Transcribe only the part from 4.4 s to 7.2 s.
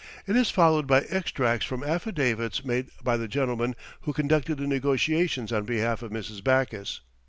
the negotiations on behalf of Mrs. Backus.